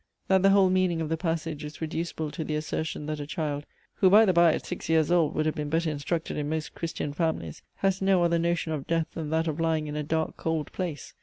that 0.27 0.41
the 0.41 0.49
whole 0.49 0.71
meaning 0.71 0.99
of 0.99 1.09
the 1.09 1.15
passage 1.15 1.63
is 1.63 1.79
reducible 1.79 2.31
to 2.31 2.43
the 2.43 2.55
assertion, 2.55 3.05
that 3.05 3.19
a 3.19 3.27
child, 3.27 3.67
who 3.93 4.09
by 4.09 4.25
the 4.25 4.33
bye 4.33 4.51
at 4.51 4.65
six 4.65 4.89
years 4.89 5.11
old 5.11 5.35
would 5.35 5.45
have 5.45 5.53
been 5.53 5.69
better 5.69 5.91
instructed 5.91 6.35
in 6.37 6.49
most 6.49 6.73
Christian 6.73 7.13
families, 7.13 7.61
has 7.75 8.01
no 8.01 8.23
other 8.23 8.39
notion 8.39 8.73
of 8.73 8.87
death 8.87 9.05
than 9.13 9.29
that 9.29 9.47
of 9.47 9.59
lying 9.59 9.85
in 9.85 9.95
a 9.95 10.01
dark, 10.01 10.35
cold 10.37 10.71
place? 10.71 11.13